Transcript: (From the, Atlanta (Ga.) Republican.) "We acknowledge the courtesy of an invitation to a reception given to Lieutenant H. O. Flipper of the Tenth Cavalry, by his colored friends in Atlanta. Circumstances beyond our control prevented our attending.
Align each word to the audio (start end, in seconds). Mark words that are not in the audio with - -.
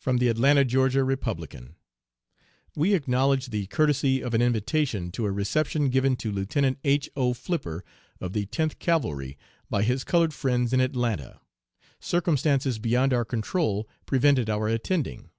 (From 0.00 0.18
the, 0.18 0.28
Atlanta 0.28 0.64
(Ga.) 0.64 1.00
Republican.) 1.00 1.74
"We 2.76 2.94
acknowledge 2.94 3.46
the 3.48 3.66
courtesy 3.66 4.22
of 4.22 4.34
an 4.34 4.40
invitation 4.40 5.10
to 5.18 5.24
a 5.26 5.32
reception 5.32 5.88
given 5.90 6.14
to 6.18 6.30
Lieutenant 6.30 6.78
H. 6.84 7.10
O. 7.16 7.34
Flipper 7.34 7.84
of 8.20 8.34
the 8.34 8.46
Tenth 8.46 8.78
Cavalry, 8.78 9.36
by 9.68 9.82
his 9.82 10.04
colored 10.04 10.32
friends 10.32 10.72
in 10.72 10.78
Atlanta. 10.80 11.40
Circumstances 11.98 12.78
beyond 12.78 13.12
our 13.12 13.24
control 13.24 13.88
prevented 14.06 14.48
our 14.48 14.68
attending. 14.68 15.30